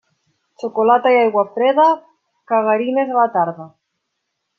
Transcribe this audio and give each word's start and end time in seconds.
Xocolata 0.61 1.11
i 1.15 1.17
aigua 1.17 1.43
freda, 1.57 1.85
cagarines 2.53 3.13
a 3.15 3.19
la 3.19 3.27
tarda. 3.37 3.69